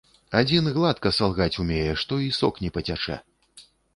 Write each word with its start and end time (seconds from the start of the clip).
Адзін 0.37 0.69
гладка 0.77 1.11
салгаць 1.17 1.59
умее, 1.65 1.93
што 2.03 2.13
і 2.31 2.33
сок 2.39 2.57
не 2.65 2.73
пацячэ. 2.79 3.21